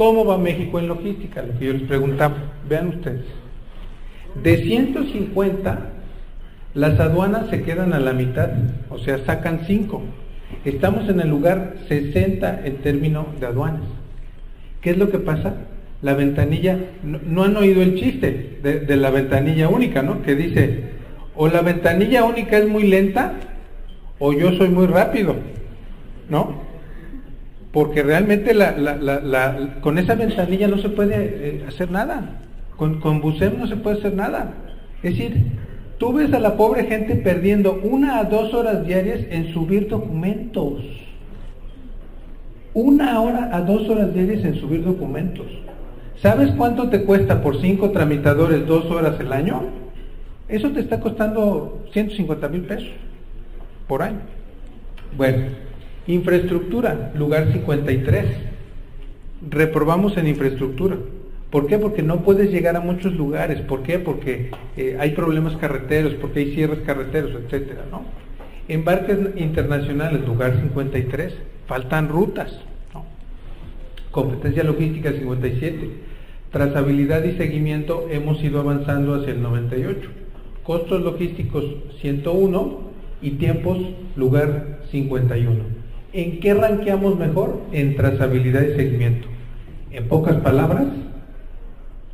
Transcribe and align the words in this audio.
¿Cómo 0.00 0.24
va 0.24 0.38
México 0.38 0.78
en 0.78 0.88
logística? 0.88 1.42
Lo 1.42 1.58
que 1.58 1.66
yo 1.66 1.72
les 1.74 1.82
preguntaba. 1.82 2.34
Vean 2.66 2.86
ustedes. 2.86 3.26
De 4.42 4.56
150, 4.56 5.78
las 6.72 6.98
aduanas 6.98 7.50
se 7.50 7.60
quedan 7.60 7.92
a 7.92 8.00
la 8.00 8.14
mitad, 8.14 8.48
o 8.88 8.96
sea, 8.96 9.18
sacan 9.26 9.60
5. 9.66 10.02
Estamos 10.64 11.06
en 11.10 11.20
el 11.20 11.28
lugar 11.28 11.74
60 11.86 12.62
en 12.64 12.76
términos 12.78 13.26
de 13.40 13.44
aduanas. 13.44 13.82
¿Qué 14.80 14.92
es 14.92 14.96
lo 14.96 15.10
que 15.10 15.18
pasa? 15.18 15.52
La 16.00 16.14
ventanilla, 16.14 16.78
no, 17.02 17.44
han 17.44 17.58
oído 17.58 17.82
el 17.82 17.96
chiste 17.96 18.58
de, 18.62 18.80
de, 18.80 18.96
la 18.96 19.10
ventanilla 19.10 19.68
única, 19.68 20.00
¿no? 20.00 20.22
Que 20.22 20.34
dice, 20.34 20.92
o 21.36 21.46
la 21.48 21.60
ventanilla 21.60 22.24
única 22.24 22.56
es 22.56 22.66
muy 22.66 22.84
lenta, 22.84 23.34
o 24.18 24.32
yo 24.32 24.50
soy 24.52 24.70
muy 24.70 24.86
rápido, 24.86 25.36
¿no? 26.30 26.69
Porque 27.72 28.02
realmente 28.02 28.52
con 29.80 29.98
esa 29.98 30.14
ventanilla 30.14 30.66
no 30.66 30.78
se 30.78 30.88
puede 30.88 31.16
eh, 31.16 31.64
hacer 31.68 31.90
nada. 31.90 32.40
Con, 32.76 33.00
con 33.00 33.20
Busem 33.20 33.58
no 33.58 33.66
se 33.66 33.76
puede 33.76 33.98
hacer 33.98 34.14
nada. 34.14 34.54
Es 35.02 35.16
decir, 35.16 35.36
tú 35.98 36.12
ves 36.12 36.32
a 36.32 36.40
la 36.40 36.56
pobre 36.56 36.84
gente 36.84 37.14
perdiendo 37.16 37.80
una 37.82 38.18
a 38.18 38.24
dos 38.24 38.52
horas 38.54 38.86
diarias 38.86 39.20
en 39.30 39.52
subir 39.52 39.88
documentos. 39.88 40.82
Una 42.74 43.20
hora 43.20 43.50
a 43.52 43.60
dos 43.60 43.88
horas 43.88 44.12
diarias 44.14 44.44
en 44.44 44.54
subir 44.56 44.84
documentos. 44.84 45.46
¿Sabes 46.16 46.50
cuánto 46.56 46.90
te 46.90 47.04
cuesta 47.04 47.40
por 47.40 47.60
cinco 47.60 47.90
tramitadores 47.90 48.66
dos 48.66 48.86
horas 48.90 49.18
el 49.20 49.32
año? 49.32 49.62
Eso 50.48 50.70
te 50.70 50.80
está 50.80 51.00
costando 51.00 51.84
150 51.92 52.48
mil 52.48 52.62
pesos 52.62 52.90
por 53.86 54.02
año. 54.02 54.20
Bueno, 55.16 55.46
Infraestructura, 56.10 57.12
lugar 57.14 57.52
53. 57.52 58.26
Reprobamos 59.48 60.16
en 60.16 60.26
infraestructura. 60.26 60.96
¿Por 61.50 61.68
qué? 61.68 61.78
Porque 61.78 62.02
no 62.02 62.22
puedes 62.22 62.50
llegar 62.50 62.74
a 62.74 62.80
muchos 62.80 63.14
lugares. 63.14 63.60
¿Por 63.60 63.84
qué? 63.84 64.00
Porque 64.00 64.50
eh, 64.76 64.96
hay 64.98 65.10
problemas 65.10 65.56
carreteros, 65.58 66.14
porque 66.14 66.40
hay 66.40 66.54
cierres 66.54 66.80
carreteros, 66.80 67.30
etcétera, 67.44 67.84
¿no? 67.92 68.02
Embarques 68.66 69.18
internacionales, 69.36 70.26
lugar 70.26 70.58
53. 70.60 71.32
Faltan 71.68 72.08
rutas. 72.08 72.58
Competencia 74.10 74.64
logística 74.64 75.12
57. 75.12 75.90
Trazabilidad 76.50 77.22
y 77.22 77.36
seguimiento 77.36 78.08
hemos 78.10 78.42
ido 78.42 78.58
avanzando 78.58 79.14
hacia 79.14 79.32
el 79.32 79.42
98. 79.42 80.08
Costos 80.64 81.02
logísticos 81.02 81.64
101 82.00 82.80
y 83.22 83.30
tiempos 83.32 83.78
lugar 84.16 84.80
51. 84.90 85.79
¿En 86.12 86.40
qué 86.40 86.54
ranqueamos 86.54 87.18
mejor? 87.18 87.60
En 87.72 87.96
trazabilidad 87.96 88.62
y 88.62 88.74
seguimiento. 88.74 89.28
En 89.92 90.08
pocas 90.08 90.36
palabras, 90.36 90.86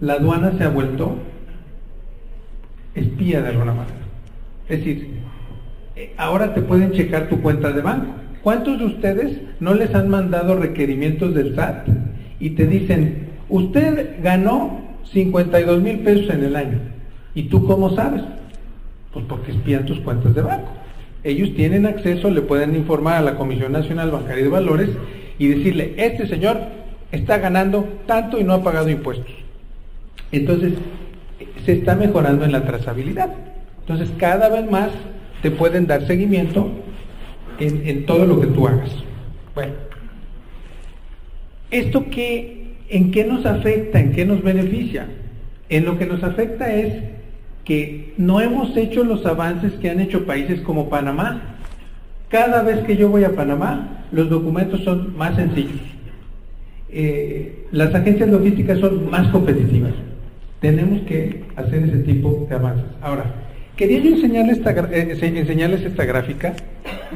la 0.00 0.14
aduana 0.14 0.52
se 0.58 0.64
ha 0.64 0.68
vuelto 0.68 1.16
espía 2.94 3.42
de 3.42 3.48
alguna 3.48 3.72
manera. 3.72 3.96
Es 4.68 4.78
decir, 4.78 5.08
eh, 5.96 6.12
ahora 6.16 6.54
te 6.54 6.62
pueden 6.62 6.92
checar 6.92 7.28
tu 7.28 7.40
cuenta 7.40 7.70
de 7.70 7.82
banco. 7.82 8.14
¿Cuántos 8.42 8.78
de 8.78 8.86
ustedes 8.86 9.40
no 9.60 9.74
les 9.74 9.94
han 9.94 10.08
mandado 10.08 10.56
requerimientos 10.56 11.34
del 11.34 11.54
SAT 11.54 11.88
y 12.40 12.50
te 12.50 12.66
dicen, 12.66 13.28
usted 13.48 14.22
ganó 14.22 14.82
52 15.12 15.82
mil 15.82 16.00
pesos 16.00 16.34
en 16.34 16.44
el 16.44 16.56
año? 16.56 16.78
¿Y 17.34 17.44
tú 17.44 17.64
cómo 17.66 17.94
sabes? 17.94 18.22
Pues 19.12 19.24
porque 19.26 19.52
espían 19.52 19.86
tus 19.86 20.00
cuentas 20.00 20.34
de 20.34 20.42
banco 20.42 20.83
ellos 21.24 21.54
tienen 21.56 21.86
acceso, 21.86 22.30
le 22.30 22.42
pueden 22.42 22.76
informar 22.76 23.16
a 23.16 23.22
la 23.22 23.36
Comisión 23.36 23.72
Nacional 23.72 24.10
Bancaria 24.10 24.44
de 24.44 24.50
Valores 24.50 24.90
y 25.38 25.48
decirle, 25.48 25.94
este 25.96 26.28
señor 26.28 26.58
está 27.10 27.38
ganando 27.38 27.88
tanto 28.06 28.38
y 28.38 28.44
no 28.44 28.52
ha 28.52 28.62
pagado 28.62 28.90
impuestos. 28.90 29.32
Entonces, 30.32 30.74
se 31.64 31.72
está 31.72 31.96
mejorando 31.96 32.44
en 32.44 32.52
la 32.52 32.64
trazabilidad. 32.66 33.32
Entonces, 33.80 34.10
cada 34.18 34.48
vez 34.50 34.70
más 34.70 34.90
te 35.42 35.50
pueden 35.50 35.86
dar 35.86 36.06
seguimiento 36.06 36.70
en, 37.58 38.04
todo 38.04 38.26
lo 38.26 38.40
que 38.40 38.48
tú 38.48 38.66
hagas. 38.66 38.90
Bueno, 39.54 39.72
¿esto 41.70 42.06
qué, 42.10 42.76
en 42.88 43.10
qué 43.10 43.24
nos 43.24 43.46
afecta, 43.46 43.98
en 43.98 44.12
qué 44.12 44.26
nos 44.26 44.42
beneficia? 44.42 45.06
En 45.68 45.84
lo 45.84 45.98
que 45.98 46.06
nos 46.06 46.22
afecta 46.22 46.72
es 46.72 47.02
que 47.64 48.12
no 48.18 48.40
hemos 48.40 48.76
hecho 48.76 49.04
los 49.04 49.24
avances 49.26 49.72
que 49.74 49.90
han 49.90 50.00
hecho 50.00 50.26
países 50.26 50.60
como 50.60 50.88
Panamá. 50.88 51.56
Cada 52.28 52.62
vez 52.62 52.84
que 52.84 52.96
yo 52.96 53.08
voy 53.08 53.24
a 53.24 53.34
Panamá, 53.34 54.04
los 54.12 54.28
documentos 54.28 54.82
son 54.84 55.16
más 55.16 55.34
sencillos. 55.36 55.80
Eh, 56.90 57.66
las 57.72 57.94
agencias 57.94 58.28
logísticas 58.28 58.78
son 58.78 59.10
más 59.10 59.28
competitivas. 59.28 59.92
Tenemos 60.60 61.02
que 61.02 61.42
hacer 61.56 61.84
ese 61.84 61.98
tipo 61.98 62.46
de 62.48 62.54
avances. 62.54 62.84
Ahora, 63.00 63.24
quería 63.76 63.98
yo 64.00 64.14
enseñarles 64.14 64.58
esta, 64.58 64.72
eh, 64.92 65.18
enseñarles 65.20 65.82
esta 65.82 66.04
gráfica. 66.04 66.54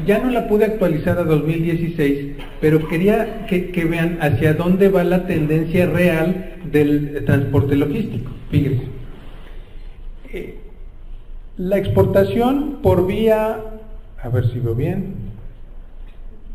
Ya 0.06 0.18
no 0.18 0.30
la 0.30 0.48
pude 0.48 0.64
actualizar 0.64 1.18
a 1.18 1.24
2016, 1.24 2.36
pero 2.60 2.86
quería 2.88 3.46
que, 3.46 3.70
que 3.70 3.84
vean 3.84 4.18
hacia 4.20 4.54
dónde 4.54 4.88
va 4.88 5.04
la 5.04 5.26
tendencia 5.26 5.86
real 5.86 6.54
del 6.70 7.24
transporte 7.24 7.76
logístico. 7.76 8.30
Fíjense 8.50 8.97
la 11.56 11.78
exportación 11.78 12.78
por 12.82 13.06
vía, 13.06 13.58
a 14.22 14.28
ver 14.28 14.50
si 14.52 14.60
veo 14.60 14.74
bien, 14.74 15.14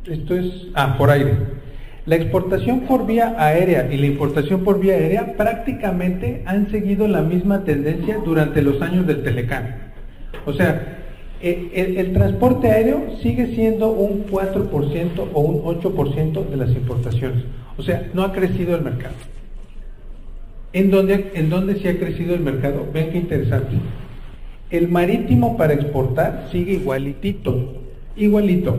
esto 0.05 0.35
es, 0.35 0.67
ah, 0.75 0.95
por 0.97 1.09
aire. 1.09 1.33
La 2.05 2.15
exportación 2.15 2.81
por 2.81 3.05
vía 3.05 3.35
aérea 3.37 3.91
y 3.91 3.97
la 3.97 4.07
importación 4.07 4.63
por 4.63 4.79
vía 4.79 4.95
aérea 4.95 5.37
prácticamente 5.37 6.43
han 6.45 6.69
seguido 6.69 7.07
la 7.07 7.21
misma 7.21 7.63
tendencia 7.63 8.17
durante 8.25 8.61
los 8.61 8.81
años 8.81 9.07
del 9.07 9.23
Telecán. 9.23 9.93
O 10.45 10.51
sea, 10.51 10.99
e, 11.41 11.69
el, 11.73 11.97
el, 11.97 12.13
transporte 12.13 12.69
aéreo 12.69 13.17
sigue 13.21 13.55
siendo 13.55 13.91
un 13.91 14.27
4% 14.27 15.27
o 15.33 15.41
un 15.41 15.81
8% 15.81 16.49
de 16.49 16.57
las 16.57 16.69
importaciones. 16.71 17.43
O 17.77 17.83
sea, 17.83 18.09
no 18.13 18.23
ha 18.23 18.33
crecido 18.33 18.75
el 18.75 18.81
mercado. 18.81 19.15
¿En 20.73 20.89
dónde, 20.89 21.31
¿En 21.35 21.49
dónde 21.49 21.75
sí 21.75 21.87
ha 21.87 21.99
crecido 21.99 22.33
el 22.33 22.41
mercado? 22.41 22.87
Ven 22.91 23.11
qué 23.11 23.19
interesante. 23.19 23.75
El 24.71 24.87
marítimo 24.87 25.55
para 25.55 25.73
exportar 25.73 26.49
sigue 26.51 26.73
igualitito, 26.73 27.73
igualito. 28.15 28.75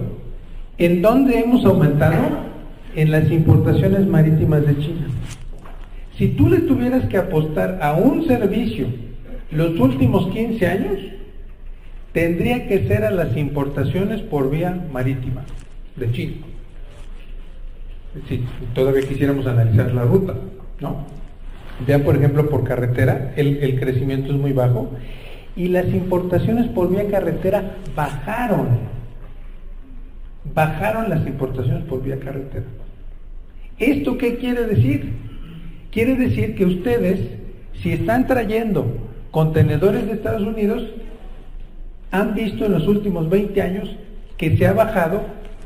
¿En 0.77 1.01
dónde 1.03 1.39
hemos 1.39 1.65
aumentado? 1.65 2.53
En 2.97 3.13
las 3.13 3.31
importaciones 3.31 4.07
marítimas 4.07 4.67
de 4.67 4.77
China. 4.79 5.07
Si 6.19 6.29
tú 6.29 6.49
le 6.49 6.61
tuvieras 6.61 7.09
que 7.09 7.17
apostar 7.17 7.79
a 7.81 7.95
un 7.95 8.27
servicio 8.27 8.87
los 9.51 9.79
últimos 9.79 10.33
15 10.33 10.67
años, 10.67 10.99
tendría 12.13 12.67
que 12.67 12.87
ser 12.89 13.05
a 13.05 13.11
las 13.11 13.37
importaciones 13.37 14.21
por 14.21 14.51
vía 14.51 14.87
marítima 14.93 15.45
de 15.97 16.11
China. 16.13 16.35
Si 18.29 18.45
todavía 18.75 19.03
quisiéramos 19.09 19.47
analizar 19.47 19.93
la 19.93 20.03
ruta, 20.05 20.35
¿no? 20.81 21.24
Vean, 21.81 22.03
por 22.03 22.17
ejemplo, 22.17 22.49
por 22.49 22.65
carretera, 22.65 23.33
el, 23.37 23.79
crecimiento 23.79 24.33
es 24.33 24.39
muy 24.39 24.53
bajo 24.53 24.91
y 25.57 25.69
las 25.69 25.87
importaciones 25.89 26.69
por 26.69 26.91
vía 26.91 27.09
carretera 27.09 27.77
bajaron. 27.97 28.95
Bajaron 30.55 31.11
las 31.11 31.27
importaciones 31.27 31.85
por 31.85 32.03
vía 32.03 32.19
carretera. 32.19 32.65
¿Esto 33.79 34.17
qué 34.19 34.37
quiere 34.37 34.67
decir? 34.67 35.13
Quiere 35.91 36.15
decir 36.17 36.55
que 36.55 36.65
ustedes, 36.65 37.21
si 37.83 37.93
están 37.93 38.27
trayendo 38.27 38.87
contenedores 39.31 40.07
de 40.07 40.13
Estados 40.13 40.43
Unidos, 40.43 40.85
han 42.13 42.35
visto 42.35 42.67
en 42.67 42.73
los 42.73 42.87
últimos 42.87 43.29
20 43.29 43.61
años 43.63 43.97
que 44.37 44.57
se 44.57 44.67
ha 44.67 44.73
bajado 44.73 45.23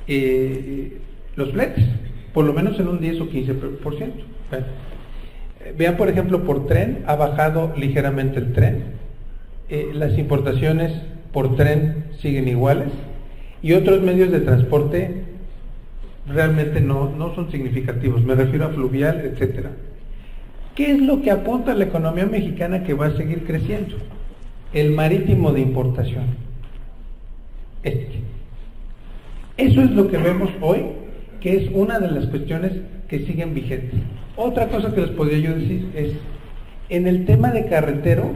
eh, 0.06 0.98
los 1.36 1.52
fletes, 1.52 1.84
por 2.32 2.46
lo 2.46 2.54
menos 2.54 2.80
en 2.80 2.88
un 2.88 3.00
10 3.00 3.20
o 3.20 3.28
15%. 3.28 4.12
Vean, 5.76 5.96
por 5.96 6.08
ejemplo, 6.08 6.44
por 6.44 6.66
tren 6.66 7.02
ha 7.06 7.16
bajado 7.16 7.72
ligeramente 7.76 8.38
el 8.38 8.52
tren. 8.52 8.84
Eh, 9.68 9.90
las 9.92 10.16
importaciones 10.16 10.92
por 11.32 11.56
tren 11.56 12.06
siguen 12.20 12.48
iguales 12.48 12.88
y 13.62 13.72
otros 13.72 14.00
medios 14.02 14.30
de 14.30 14.40
transporte 14.40 15.24
realmente 16.26 16.80
no, 16.80 17.10
no 17.10 17.34
son 17.34 17.50
significativos. 17.50 18.22
Me 18.24 18.34
refiero 18.34 18.66
a 18.66 18.70
fluvial, 18.70 19.20
etcétera. 19.20 19.70
¿Qué 20.74 20.92
es 20.92 21.00
lo 21.00 21.22
que 21.22 21.30
apunta 21.30 21.72
a 21.72 21.74
la 21.74 21.84
economía 21.84 22.26
mexicana 22.26 22.84
que 22.84 22.94
va 22.94 23.06
a 23.06 23.16
seguir 23.16 23.44
creciendo? 23.44 23.96
El 24.72 24.92
marítimo 24.92 25.52
de 25.52 25.60
importación. 25.60 26.26
Este. 27.82 28.20
Eso 29.56 29.82
es 29.82 29.90
lo 29.90 30.08
que 30.08 30.18
vemos 30.18 30.50
hoy, 30.60 30.82
que 31.40 31.56
es 31.56 31.70
una 31.72 31.98
de 31.98 32.10
las 32.10 32.26
cuestiones 32.26 32.72
que 33.08 33.20
siguen 33.20 33.54
vigentes. 33.54 34.00
Otra 34.38 34.68
cosa 34.68 34.94
que 34.94 35.00
les 35.00 35.10
podría 35.10 35.38
yo 35.38 35.54
decir 35.56 35.90
es, 35.96 36.12
en 36.90 37.08
el 37.08 37.26
tema 37.26 37.50
de 37.50 37.66
carretero, 37.66 38.30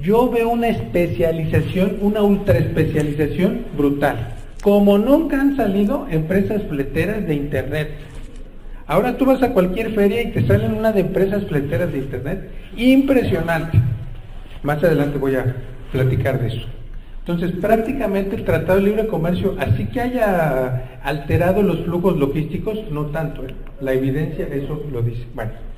yo 0.00 0.30
veo 0.30 0.50
una 0.50 0.68
especialización, 0.68 1.98
una 2.00 2.22
ultra 2.22 2.56
brutal. 3.76 4.34
Como 4.62 4.96
nunca 4.96 5.40
han 5.40 5.56
salido 5.56 6.06
empresas 6.08 6.62
fleteras 6.68 7.26
de 7.26 7.34
internet. 7.34 7.90
Ahora 8.86 9.16
tú 9.16 9.24
vas 9.24 9.42
a 9.42 9.52
cualquier 9.52 9.92
feria 9.94 10.22
y 10.22 10.30
te 10.30 10.46
salen 10.46 10.74
una 10.74 10.92
de 10.92 11.00
empresas 11.00 11.44
fleteras 11.46 11.90
de 11.90 11.98
Internet 11.98 12.50
impresionante. 12.76 13.80
Más 14.62 14.82
adelante 14.84 15.18
voy 15.18 15.34
a 15.34 15.56
platicar 15.90 16.40
de 16.40 16.48
eso. 16.48 16.66
Entonces, 17.26 17.52
prácticamente 17.58 18.36
el 18.36 18.44
Tratado 18.44 18.78
de 18.78 18.84
Libre 18.84 19.06
Comercio, 19.06 19.56
así 19.58 19.86
que 19.86 19.98
haya 19.98 21.00
alterado 21.02 21.62
los 21.62 21.80
flujos 21.84 22.18
logísticos, 22.18 22.78
no 22.90 23.06
tanto. 23.06 23.46
¿eh? 23.46 23.54
La 23.80 23.94
evidencia 23.94 24.46
eso 24.46 24.84
lo 24.92 25.00
dice. 25.00 25.24
Bueno. 25.34 25.73